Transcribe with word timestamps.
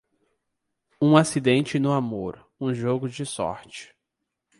Um 0.99 1.15
acidente 1.15 1.77
no 1.77 1.91
amor, 1.91 2.43
um 2.59 2.73
jogo 2.73 3.07
de 3.07 3.23
sorte. 3.23 3.95